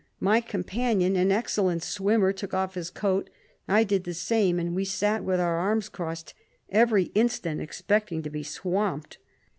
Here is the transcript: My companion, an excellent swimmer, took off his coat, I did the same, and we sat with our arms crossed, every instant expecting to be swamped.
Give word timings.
My 0.19 0.41
companion, 0.41 1.15
an 1.15 1.31
excellent 1.31 1.83
swimmer, 1.83 2.33
took 2.33 2.55
off 2.55 2.73
his 2.73 2.89
coat, 2.89 3.29
I 3.67 3.83
did 3.83 4.03
the 4.03 4.15
same, 4.15 4.57
and 4.57 4.73
we 4.73 4.83
sat 4.83 5.23
with 5.23 5.39
our 5.39 5.57
arms 5.59 5.89
crossed, 5.89 6.33
every 6.71 7.11
instant 7.13 7.61
expecting 7.61 8.23
to 8.23 8.31
be 8.31 8.41
swamped. 8.41 9.19